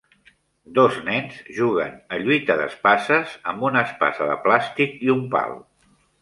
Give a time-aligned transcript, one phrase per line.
[0.77, 5.55] Dos nens juguen a lluita d'espases amb una espasa de plàstic i un pal.